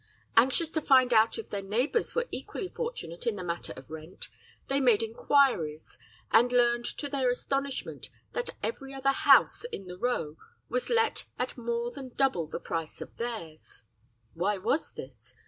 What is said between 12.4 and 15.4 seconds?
the price of theirs. "Why was this?